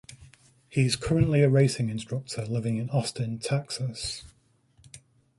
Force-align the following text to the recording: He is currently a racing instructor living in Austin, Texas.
He 0.67 0.81
is 0.83 0.95
currently 0.95 1.43
a 1.43 1.49
racing 1.51 1.89
instructor 1.89 2.43
living 2.47 2.77
in 2.77 2.89
Austin, 2.89 3.37
Texas. 3.37 4.23